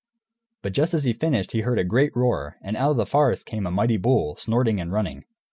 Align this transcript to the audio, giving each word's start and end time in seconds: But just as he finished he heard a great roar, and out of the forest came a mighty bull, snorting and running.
But 0.63 0.73
just 0.73 0.95
as 0.95 1.03
he 1.03 1.13
finished 1.13 1.51
he 1.51 1.59
heard 1.61 1.77
a 1.77 1.83
great 1.83 2.15
roar, 2.15 2.55
and 2.63 2.75
out 2.75 2.89
of 2.89 2.97
the 2.97 3.05
forest 3.05 3.45
came 3.45 3.67
a 3.67 3.71
mighty 3.71 3.97
bull, 3.97 4.35
snorting 4.35 4.81
and 4.81 4.91
running. 4.91 5.25